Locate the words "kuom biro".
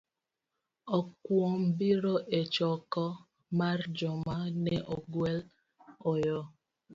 1.25-2.15